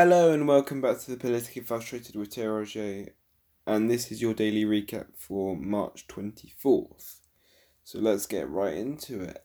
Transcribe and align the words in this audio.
Hello 0.00 0.30
and 0.30 0.46
welcome 0.46 0.80
back 0.80 1.00
to 1.00 1.10
the 1.10 1.16
Politically 1.16 1.60
Frustrated 1.60 2.14
with 2.14 2.38
Roger, 2.38 3.06
and 3.66 3.90
this 3.90 4.12
is 4.12 4.22
your 4.22 4.32
daily 4.32 4.64
recap 4.64 5.06
for 5.16 5.56
March 5.56 6.06
24th. 6.06 7.16
So 7.82 7.98
let's 7.98 8.24
get 8.24 8.48
right 8.48 8.74
into 8.74 9.22
it. 9.22 9.44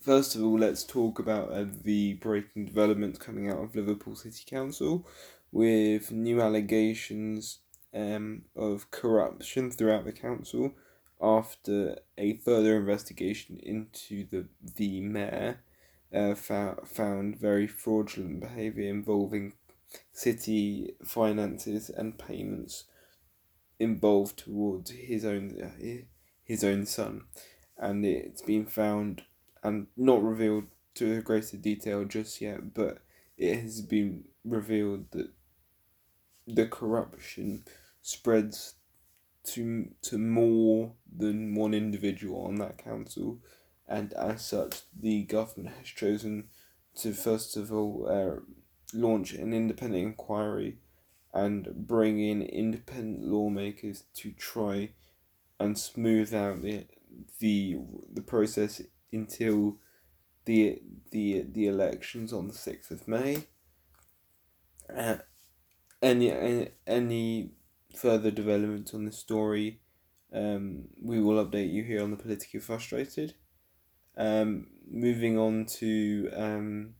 First 0.00 0.34
of 0.34 0.42
all, 0.42 0.58
let's 0.58 0.82
talk 0.82 1.20
about 1.20 1.52
uh, 1.52 1.66
the 1.84 2.14
breaking 2.14 2.64
developments 2.64 3.20
coming 3.20 3.48
out 3.48 3.62
of 3.62 3.76
Liverpool 3.76 4.16
City 4.16 4.42
Council 4.44 5.06
with 5.52 6.10
new 6.10 6.40
allegations 6.40 7.60
um, 7.94 8.42
of 8.56 8.90
corruption 8.90 9.70
throughout 9.70 10.04
the 10.04 10.12
council 10.12 10.74
after 11.22 12.00
a 12.18 12.38
further 12.38 12.76
investigation 12.76 13.60
into 13.62 14.26
the, 14.32 14.48
the 14.74 15.00
mayor 15.02 15.60
uh, 16.12 16.34
found 16.34 17.38
very 17.38 17.68
fraudulent 17.68 18.40
behaviour 18.40 18.90
involving 18.90 19.52
city 20.12 20.94
finances 21.04 21.90
and 21.90 22.18
payments 22.18 22.84
involved 23.78 24.38
towards 24.38 24.90
his 24.90 25.24
own 25.24 26.06
his 26.44 26.64
own 26.64 26.86
son, 26.86 27.22
and 27.76 28.04
it's 28.04 28.42
been 28.42 28.66
found 28.66 29.22
and 29.62 29.86
not 29.96 30.22
revealed 30.22 30.64
to 30.94 31.18
a 31.18 31.22
greater 31.22 31.56
detail 31.56 32.04
just 32.04 32.40
yet, 32.40 32.74
but 32.74 32.98
it 33.36 33.60
has 33.60 33.80
been 33.82 34.24
revealed 34.44 35.10
that 35.12 35.30
the 36.46 36.66
corruption 36.66 37.64
spreads 38.02 38.74
to 39.44 39.90
to 40.02 40.18
more 40.18 40.94
than 41.16 41.54
one 41.54 41.74
individual 41.74 42.46
on 42.46 42.56
that 42.56 42.78
council, 42.78 43.38
and 43.86 44.12
as 44.14 44.44
such, 44.44 44.80
the 44.98 45.22
government 45.24 45.76
has 45.76 45.86
chosen 45.86 46.48
to 46.96 47.12
first 47.12 47.56
of 47.56 47.72
all 47.72 48.06
uh, 48.08 48.40
launch 48.94 49.32
an 49.32 49.52
independent 49.52 50.02
inquiry 50.02 50.78
and 51.34 51.86
bring 51.86 52.18
in 52.20 52.42
independent 52.42 53.24
lawmakers 53.24 54.04
to 54.14 54.32
try 54.32 54.90
and 55.60 55.78
smooth 55.78 56.32
out 56.34 56.62
the 56.62 56.86
the 57.38 57.78
the 58.12 58.22
process 58.22 58.82
until 59.12 59.76
the 60.44 60.80
the 61.10 61.44
the 61.50 61.66
elections 61.66 62.32
on 62.32 62.48
the 62.48 62.54
sixth 62.54 62.90
of 62.90 63.06
May. 63.06 63.44
Uh, 64.94 65.16
any 66.00 66.30
any 66.30 66.68
any 66.86 67.50
further 67.94 68.30
developments 68.30 68.94
on 68.94 69.04
this 69.04 69.18
story, 69.18 69.80
um, 70.32 70.84
we 71.02 71.20
will 71.20 71.44
update 71.44 71.72
you 71.72 71.82
here 71.82 72.02
on 72.02 72.10
the 72.10 72.16
politically 72.16 72.60
frustrated. 72.60 73.34
Um, 74.16 74.68
moving 74.90 75.38
on 75.38 75.66
to 75.78 76.30
um, 76.34 76.94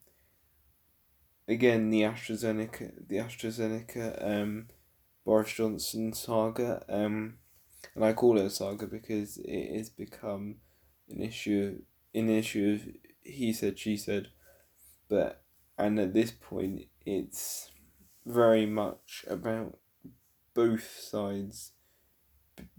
again 1.49 1.91
the 1.91 2.03
AstraZeneca 2.03 3.09
the 3.09 3.17
AstraZeneca 3.17 4.25
um, 4.25 4.69
Boris 5.25 5.53
Johnson 5.53 6.13
saga. 6.13 6.85
Um, 6.89 7.39
and 7.95 8.05
I 8.05 8.13
call 8.13 8.39
it 8.39 8.45
a 8.45 8.51
saga 8.51 8.87
because 8.87 9.39
it 9.39 9.77
has 9.77 9.89
become 9.89 10.57
an 11.09 11.23
issue 11.23 11.83
an 12.15 12.31
issue 12.31 12.79
of 12.81 12.95
he 13.23 13.53
said 13.53 13.79
she 13.79 13.97
said, 13.97 14.29
but 15.09 15.43
and 15.77 15.99
at 15.99 16.15
this 16.15 16.31
point 16.31 16.83
it's 17.05 17.71
very 18.25 18.67
much 18.67 19.25
about 19.29 19.79
both 20.55 20.99
sides 20.99 21.73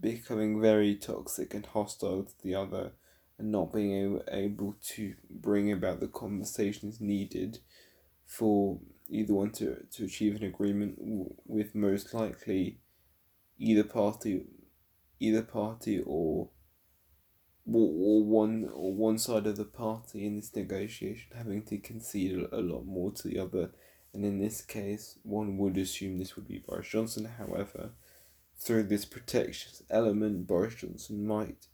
becoming 0.00 0.60
very 0.60 0.94
toxic 0.94 1.54
and 1.54 1.66
hostile 1.66 2.24
to 2.24 2.34
the 2.42 2.54
other 2.54 2.92
and 3.38 3.50
not 3.50 3.72
being 3.72 4.20
able 4.30 4.74
to 4.82 5.14
bring 5.30 5.72
about 5.72 6.00
the 6.00 6.08
conversations 6.08 7.00
needed 7.00 7.58
for 8.30 8.78
either 9.08 9.34
one 9.34 9.50
to, 9.50 9.84
to 9.90 10.04
achieve 10.04 10.36
an 10.36 10.44
agreement 10.44 10.96
with 11.44 11.74
most 11.74 12.14
likely 12.14 12.78
either 13.58 13.82
party 13.82 14.44
either 15.18 15.42
party 15.42 16.00
or 16.06 16.48
or 17.66 18.24
one 18.24 18.70
or 18.72 18.94
one 18.94 19.18
side 19.18 19.46
of 19.46 19.56
the 19.56 19.64
party 19.64 20.24
in 20.24 20.36
this 20.36 20.54
negotiation 20.54 21.36
having 21.36 21.62
to 21.62 21.76
concede 21.78 22.46
a 22.52 22.60
lot 22.60 22.86
more 22.86 23.10
to 23.12 23.28
the 23.28 23.38
other. 23.38 23.70
And 24.14 24.24
in 24.24 24.38
this 24.38 24.62
case 24.62 25.18
one 25.24 25.58
would 25.58 25.76
assume 25.76 26.18
this 26.18 26.36
would 26.36 26.46
be 26.46 26.58
Boris 26.58 26.88
Johnson. 26.88 27.28
However 27.36 27.90
through 28.56 28.84
this 28.84 29.04
protectionist 29.04 29.82
element 29.90 30.46
Boris 30.46 30.76
Johnson 30.76 31.26
might 31.26 31.66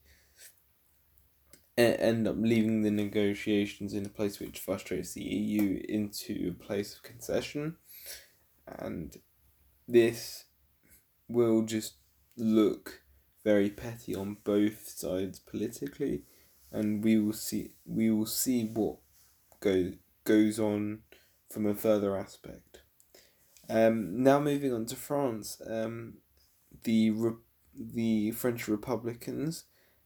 end 1.77 2.27
up 2.27 2.37
leaving 2.39 2.83
the 2.83 2.91
negotiations 2.91 3.93
in 3.93 4.07
a 4.07 4.11
place 4.11 4.41
which 4.41 4.61
frustrates 4.61 5.13
the 5.13 5.23
EU 5.23 5.83
into 5.89 6.55
a 6.55 6.65
place 6.65 6.95
of 6.95 7.03
concession. 7.03 7.77
And 8.67 9.17
this 9.87 10.45
will 11.29 11.63
just 11.63 11.95
look 12.37 13.03
very 13.45 13.71
petty 13.71 14.15
on 14.15 14.39
both 14.43 14.89
sides 14.89 15.39
politically 15.39 16.23
and 16.73 17.05
we 17.05 17.19
will 17.19 17.33
see 17.33 17.71
we 17.87 18.11
will 18.11 18.27
see 18.27 18.65
what 18.65 18.97
go, 19.61 19.93
goes 20.25 20.59
on 20.59 21.01
from 21.51 21.67
a 21.67 21.75
further 21.75 22.17
aspect. 22.17 22.83
Um, 23.69 24.23
now 24.23 24.41
moving 24.41 24.73
on 24.73 24.87
to 24.87 24.97
France, 24.97 25.61
um, 25.69 26.15
the 26.85 27.11
Re- 27.11 27.43
the 27.75 28.31
French 28.33 28.69
Republicans 28.69 29.65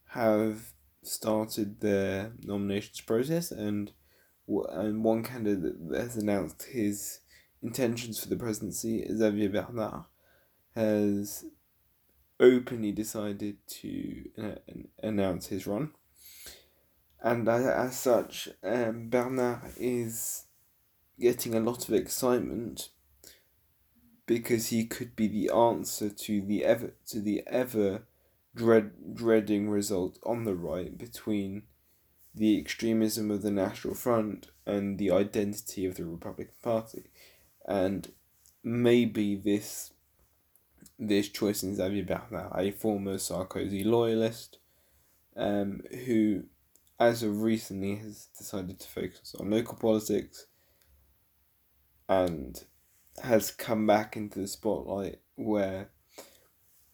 have 0.08 0.72
started 1.02 1.80
their 1.80 2.32
nominations 2.42 3.00
process, 3.00 3.50
and 3.50 3.92
and 4.72 5.04
one 5.04 5.22
candidate 5.22 5.76
has 5.94 6.16
announced 6.16 6.64
his 6.64 7.20
intentions 7.62 8.18
for 8.18 8.28
the 8.28 8.36
presidency, 8.36 9.06
Xavier 9.12 9.48
Bernard, 9.48 10.04
has 10.74 11.44
openly 12.40 12.90
decided 12.90 13.58
to 13.68 14.24
uh, 14.42 14.54
announce 15.02 15.48
his 15.48 15.66
run. 15.66 15.92
And 17.22 17.46
as, 17.48 17.98
such, 17.98 18.48
um, 18.64 19.10
Bernard 19.10 19.60
is 19.76 20.46
getting 21.20 21.54
a 21.54 21.60
lot 21.60 21.86
of 21.86 21.94
excitement 21.94 22.88
because 24.24 24.68
he 24.68 24.86
could 24.86 25.14
be 25.14 25.28
the 25.28 25.52
answer 25.52 26.08
to 26.08 26.40
the 26.40 26.64
ever 26.64 26.94
to 27.04 27.20
the 27.20 27.42
ever 27.46 28.06
dread, 28.54 29.14
dreading 29.14 29.70
result 29.70 30.18
on 30.24 30.44
the 30.44 30.54
right 30.54 30.96
between 30.96 31.62
the 32.34 32.58
extremism 32.58 33.30
of 33.30 33.42
the 33.42 33.50
National 33.50 33.94
Front 33.94 34.48
and 34.66 34.98
the 34.98 35.10
identity 35.10 35.86
of 35.86 35.96
the 35.96 36.04
Republican 36.04 36.54
Party. 36.62 37.10
And 37.66 38.12
maybe 38.62 39.36
this 39.36 39.92
this 40.98 41.28
choice 41.28 41.62
in 41.62 41.74
Xavier 41.74 42.04
Bernard, 42.04 42.52
a 42.54 42.70
former 42.70 43.16
Sarkozy 43.16 43.84
loyalist, 43.84 44.58
um, 45.34 45.80
who, 46.04 46.44
as 46.98 47.22
of 47.22 47.40
recently, 47.42 47.96
has 47.96 48.28
decided 48.36 48.78
to 48.80 48.88
focus 48.88 49.34
on 49.40 49.50
local 49.50 49.76
politics 49.76 50.46
and 52.06 52.64
has 53.22 53.50
come 53.50 53.86
back 53.86 54.16
into 54.16 54.40
the 54.40 54.46
spotlight 54.46 55.20
where 55.36 55.90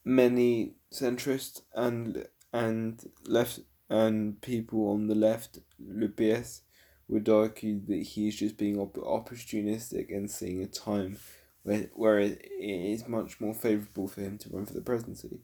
many 0.07 0.77
centrist 0.93 1.63
and 1.75 2.27
and 2.53 3.11
left 3.27 3.59
and 3.91 4.41
people 4.41 4.89
on 4.89 5.09
the 5.09 5.15
left, 5.15 5.59
Le 5.79 6.09
PS, 6.09 6.63
would 7.09 7.29
argue 7.29 7.81
that 7.87 8.03
he's 8.03 8.37
just 8.37 8.57
being 8.57 8.79
op- 8.79 8.95
opportunistic 8.95 10.17
and 10.17 10.31
seeing 10.31 10.63
a 10.63 10.67
time 10.67 11.19
where, 11.63 11.91
where 11.95 12.19
it 12.19 12.41
is 12.59 13.07
much 13.07 13.41
more 13.41 13.55
favourable 13.55 14.09
for 14.09 14.23
him 14.23 14.39
to 14.39 14.49
run 14.49 14.67
for 14.67 14.73
the 14.73 14.81
presidency. 14.81 15.41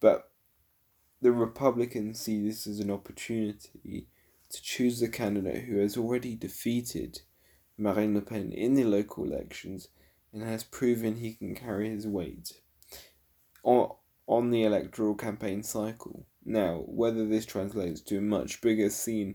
But 0.00 0.30
the 1.20 1.32
Republicans 1.32 2.20
see 2.20 2.46
this 2.46 2.66
as 2.66 2.80
an 2.80 2.90
opportunity 2.90 4.06
to 4.50 4.62
choose 4.62 5.02
a 5.02 5.08
candidate 5.08 5.64
who 5.64 5.78
has 5.78 5.96
already 5.96 6.34
defeated 6.34 7.20
Marine 7.76 8.14
Le 8.14 8.22
Pen 8.22 8.52
in 8.52 8.74
the 8.74 8.84
local 8.84 9.24
elections 9.24 9.88
and 10.32 10.42
has 10.42 10.64
proven 10.64 11.16
he 11.16 11.34
can 11.34 11.54
carry 11.54 11.90
his 11.90 12.06
weight. 12.06 12.52
Or 13.62 13.98
on 14.32 14.50
the 14.50 14.64
electoral 14.64 15.14
campaign 15.14 15.62
cycle. 15.62 16.26
Now, 16.42 16.84
whether 16.86 17.26
this 17.26 17.44
translates 17.44 18.00
to 18.02 18.16
a 18.16 18.22
much 18.22 18.62
bigger 18.62 18.88
scene 18.88 19.34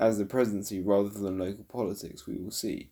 as 0.00 0.16
the 0.16 0.24
presidency 0.24 0.80
rather 0.80 1.10
than 1.10 1.38
local 1.38 1.64
politics, 1.64 2.26
we 2.26 2.38
will 2.38 2.50
see. 2.50 2.90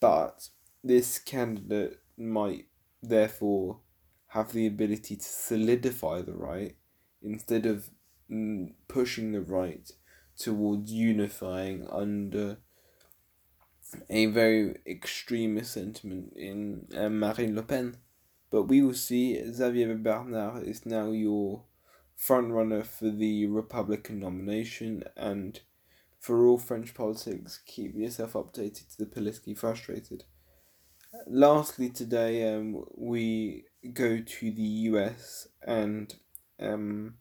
But 0.00 0.48
this 0.82 1.18
candidate 1.18 1.98
might 2.18 2.66
therefore 3.02 3.80
have 4.28 4.52
the 4.52 4.66
ability 4.66 5.16
to 5.16 5.24
solidify 5.24 6.20
the 6.20 6.34
right 6.34 6.76
instead 7.22 7.64
of 7.64 7.88
mm, 8.30 8.74
pushing 8.86 9.32
the 9.32 9.40
right 9.40 9.90
towards 10.36 10.92
unifying 10.92 11.88
under 11.90 12.58
a 14.10 14.26
very 14.26 14.76
extremist 14.86 15.72
sentiment 15.72 16.34
in 16.36 16.86
uh, 16.94 17.08
Marine 17.08 17.56
Le 17.56 17.62
Pen. 17.62 17.96
But 18.54 18.68
we 18.68 18.82
will 18.82 18.94
see. 18.94 19.42
Xavier 19.50 19.96
Bernard 19.96 20.62
is 20.62 20.86
now 20.86 21.10
your 21.10 21.64
frontrunner 22.16 22.86
for 22.86 23.10
the 23.10 23.46
Republican 23.46 24.20
nomination, 24.20 25.02
and 25.16 25.58
for 26.20 26.46
all 26.46 26.58
French 26.58 26.94
politics, 26.94 27.58
keep 27.66 27.96
yourself 27.96 28.34
updated 28.34 28.92
to 28.92 28.98
the 28.98 29.06
politically 29.06 29.54
frustrated. 29.54 30.22
lastly, 31.26 31.90
today 31.90 32.54
um, 32.54 32.84
we 32.94 33.64
go 33.92 34.20
to 34.20 34.52
the 34.52 34.70
US 34.92 35.48
and 35.66 36.14
um, 36.60 37.14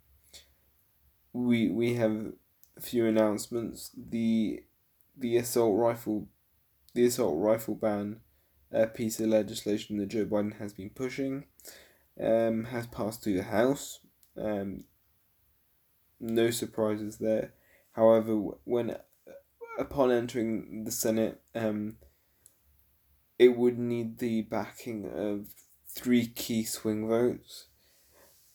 we 1.34 1.68
we 1.68 1.96
have 1.96 2.34
a 2.78 2.82
few 2.82 3.08
announcements. 3.08 3.90
The 3.98 4.66
the 5.18 5.38
assault 5.38 5.80
rifle 5.80 6.28
the 6.94 7.06
assault 7.06 7.40
rifle 7.40 7.74
ban 7.74 8.20
a 8.74 8.88
piece 8.88 9.20
of 9.20 9.28
legislation 9.28 9.98
that 9.98 10.08
Joe 10.08 10.26
Biden 10.26 10.58
has 10.58 10.74
been 10.74 10.90
pushing 10.90 11.46
um, 12.20 12.66
has 12.66 12.88
passed 12.88 13.24
through 13.24 13.38
the 13.38 13.44
House. 13.44 14.00
Um, 14.38 14.84
no 16.20 16.50
surprises 16.50 17.18
there. 17.18 17.54
However, 17.94 18.36
when 18.64 18.98
upon 19.78 20.12
entering 20.12 20.84
the 20.84 20.92
Senate, 20.92 21.42
um, 21.56 21.98
it 23.38 23.58
would 23.58 23.78
need 23.78 24.20
the 24.20 24.42
backing 24.44 25.10
of 25.14 25.48
three 25.88 26.28
key 26.28 26.64
swing 26.64 27.08
votes, 27.08 27.68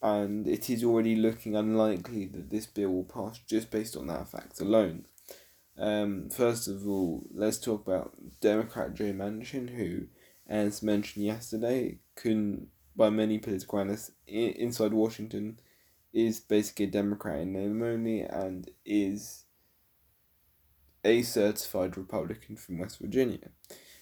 and 0.02 0.46
it 0.46 0.70
is 0.70 0.82
already 0.82 1.14
looking 1.14 1.54
unlikely 1.54 2.26
that 2.26 2.50
this 2.50 2.66
bill 2.66 2.90
will 2.90 3.04
pass 3.04 3.38
just 3.38 3.70
based 3.70 3.96
on 3.96 4.06
that 4.08 4.28
fact 4.28 4.60
alone. 4.60 5.06
Um, 5.76 6.28
first 6.30 6.66
of 6.66 6.88
all, 6.88 7.24
let's 7.32 7.58
talk 7.58 7.86
about 7.86 8.12
Democrat 8.40 8.94
Joe 8.94 9.12
Manchin, 9.12 9.70
who, 9.70 10.06
as 10.46 10.82
mentioned 10.82 11.24
yesterday, 11.24 11.98
couldn't, 12.14 12.68
by 12.96 13.10
many 13.10 13.38
political 13.38 13.78
analysts 13.78 14.12
inside 14.26 14.92
Washington, 14.92 15.60
is 16.12 16.40
basically 16.40 16.86
a 16.86 16.90
Democrat 16.90 17.40
in 17.40 17.52
name 17.52 17.82
only 17.82 18.20
and 18.20 18.70
is 18.84 19.44
a 21.04 21.22
certified 21.22 21.96
Republican 21.96 22.56
from 22.56 22.78
West 22.78 22.98
Virginia. 23.00 23.50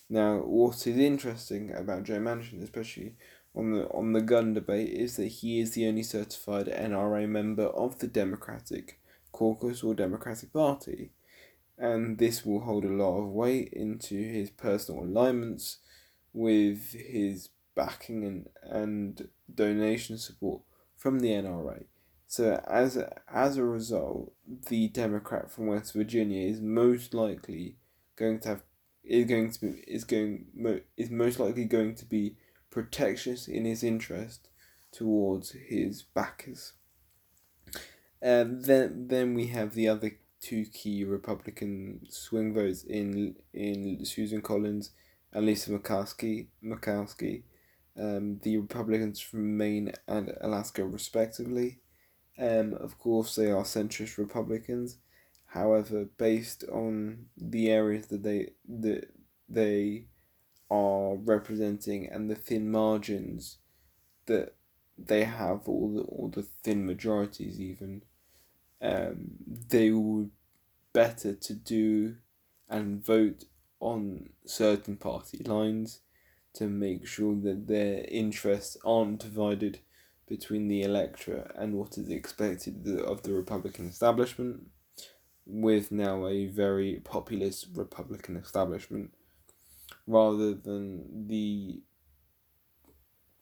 Now, 0.09 0.39
what 0.39 0.87
is 0.87 0.99
interesting 0.99 1.75
about 1.75 2.05
Joe 2.05 2.19
Manchin, 2.19 2.63
especially 2.63 3.17
on 3.55 3.73
the 3.73 3.89
on 3.89 4.13
the 4.13 4.21
gun 4.21 4.55
debate, 4.55 4.91
is 4.91 5.17
that 5.17 5.27
he 5.27 5.61
is 5.61 5.73
the 5.73 5.87
only 5.89 6.03
certified 6.03 6.67
NRA 6.67 7.29
member 7.29 7.65
of 7.65 7.99
the 7.99 8.07
Democratic 8.07 9.01
Caucus 9.33 9.83
or 9.83 9.95
Democratic 9.95 10.53
Party, 10.53 11.11
and 11.79 12.19
this 12.19 12.45
will 12.45 12.61
hold 12.61 12.85
a 12.85 12.89
lot 12.89 13.19
of 13.19 13.29
weight 13.29 13.73
into 13.73 14.17
his 14.17 14.51
personal 14.51 15.03
alignments 15.03 15.79
with 16.33 16.93
his 16.93 17.51
backing 17.75 18.25
and, 18.25 18.49
and 18.63 19.29
donation 19.53 20.19
support 20.19 20.63
from 20.97 21.21
the 21.21 21.29
NRA. 21.29 21.85
So 22.27 22.61
as 22.67 22.97
a, 22.97 23.21
as 23.33 23.57
a 23.57 23.65
result, 23.65 24.33
the 24.69 24.89
Democrat 24.89 25.51
from 25.51 25.69
West 25.69 25.93
Virginia 25.93 26.49
is 26.49 26.61
most 26.61 27.15
likely 27.15 27.77
going 28.17 28.41
to 28.41 28.49
have 28.49 28.63
is 29.05 29.27
going 29.27 29.53
to 29.53 29.61
be 29.61 29.85
is 29.87 30.03
going 30.03 30.47
is 30.97 31.11
most 31.11 31.39
likely 31.39 31.65
going 31.65 31.95
to 31.95 32.05
be 32.05 32.35
protectionist 32.71 33.49
in 33.49 33.65
his 33.65 33.85
interest 33.85 34.49
towards 34.91 35.53
his 35.53 36.03
backers. 36.03 36.73
And 38.21 38.65
then 38.65 39.07
then 39.09 39.35
we 39.35 39.49
have 39.49 39.75
the 39.75 39.89
other 39.89 40.19
two 40.41 40.65
key 40.67 41.05
Republican 41.05 42.01
swing 42.09 42.55
votes 42.55 42.85
in 42.85 43.37
in 43.53 44.05
Susan 44.05 44.43
Collins 44.43 44.91
and 45.33 45.47
Lisa 45.47 45.71
Murkowski 45.71 46.49
Murkowski, 46.63 47.43
um, 47.99 48.39
the 48.43 48.57
Republicans 48.57 49.21
from 49.21 49.57
Maine 49.57 49.93
and 50.07 50.33
Alaska 50.41 50.85
respectively. 50.85 51.81
Um, 52.39 52.75
of 52.75 52.99
course, 52.99 53.35
they 53.35 53.51
are 53.51 53.63
centrist 53.63 54.19
Republicans. 54.19 54.99
However, 55.47 56.07
based 56.19 56.65
on 56.65 57.27
the 57.37 57.71
areas 57.71 58.07
that 58.09 58.23
they 58.23 58.51
that 58.69 59.09
they 59.49 60.07
are 60.71 61.17
representing 61.17 62.07
and 62.07 62.29
the 62.29 62.35
thin 62.35 62.71
margins 62.71 63.59
that 64.27 64.55
they 64.99 65.25
have, 65.25 65.69
all 65.69 65.95
the 65.95 66.03
all 66.03 66.29
the 66.29 66.43
thin 66.43 66.85
majorities, 66.85 67.61
even, 67.61 68.03
um, 68.81 69.37
they 69.69 69.91
would 69.91 70.31
better 70.93 71.35
to 71.35 71.55
do 71.55 72.17
and 72.69 73.05
vote 73.05 73.45
on 73.81 74.31
certain 74.45 74.97
party 74.97 75.43
lines 75.45 76.01
to 76.55 76.67
make 76.67 77.07
sure 77.07 77.35
that 77.35 77.67
their 77.67 78.05
interests 78.09 78.77
aren't 78.85 79.21
divided 79.21 79.81
between 80.27 80.69
the 80.69 80.83
electorate 80.83 81.53
and 81.55 81.75
what 81.75 81.97
is 81.99 82.09
expected 82.09 82.87
of 83.05 83.23
the 83.23 83.33
Republican 83.33 83.87
establishment, 83.87 84.67
with 85.45 85.93
now 85.93 86.27
a 86.27 86.47
very 86.47 87.01
populist 87.05 87.69
Republican 87.75 88.37
establishment, 88.37 89.13
rather 90.07 90.55
than 90.55 91.29
the 91.29 91.81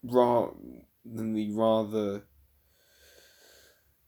ra- 0.02 0.50
than 1.04 1.32
the 1.32 1.50
rather 1.52 2.24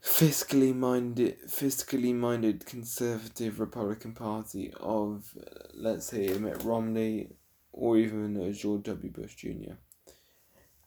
fiscally 0.06 0.72
minded 0.72 1.36
fiscally 1.48 2.14
minded 2.14 2.64
conservative 2.64 3.58
Republican 3.58 4.12
Party 4.12 4.72
of 4.78 5.36
let's 5.74 6.06
say 6.06 6.28
Mitt 6.38 6.62
Romney 6.62 7.32
or 7.72 7.98
even 7.98 8.52
George 8.54 8.84
W. 8.84 9.10
Bush 9.10 9.34
Jr. 9.34 9.74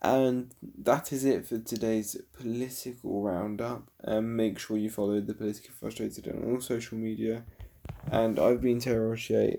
And 0.02 0.56
that 0.84 1.12
is 1.12 1.26
it 1.26 1.46
for 1.46 1.60
today's 1.60 2.16
political 2.32 3.22
roundup. 3.22 3.92
And 4.00 4.38
make 4.38 4.58
sure 4.58 4.78
you 4.78 4.90
follow 4.90 5.20
the 5.20 5.34
Politically 5.34 5.76
Frustrated 5.78 6.30
on 6.30 6.50
all 6.50 6.62
social 6.62 6.98
media. 6.98 7.44
And 8.10 8.40
I've 8.40 8.62
been 8.62 8.80
Terry 8.80 9.06
Rocher, 9.06 9.56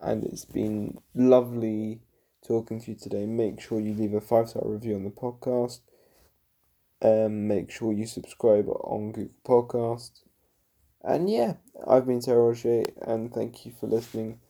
and 0.00 0.24
it's 0.24 0.44
been 0.44 0.98
lovely 1.14 2.00
talking 2.46 2.80
to 2.80 2.92
you 2.92 2.96
today. 2.96 3.26
Make 3.26 3.60
sure 3.60 3.80
you 3.80 3.94
leave 3.94 4.14
a 4.14 4.20
five 4.20 4.48
star 4.48 4.62
review 4.64 4.94
on 4.94 5.04
the 5.04 5.10
podcast. 5.10 5.80
Um, 7.02 7.46
make 7.46 7.70
sure 7.70 7.92
you 7.92 8.06
subscribe 8.06 8.68
on 8.68 9.12
Google 9.12 9.34
Podcast. 9.44 10.22
And 11.02 11.30
yeah, 11.30 11.54
I've 11.86 12.06
been 12.06 12.20
Terry 12.20 12.38
Rocher, 12.38 12.84
and 13.02 13.32
thank 13.32 13.64
you 13.64 13.72
for 13.78 13.86
listening 13.86 14.40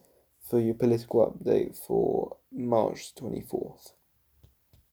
for 0.48 0.60
your 0.60 0.74
political 0.74 1.26
update 1.30 1.76
for 1.76 2.36
March 2.52 3.14
24th. 3.14 3.92